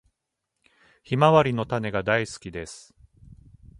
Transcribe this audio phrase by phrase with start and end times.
[1.03, 2.95] ヒマワリの種が大好きです。